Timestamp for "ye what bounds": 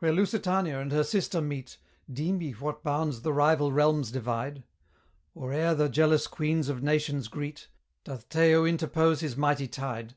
2.42-3.22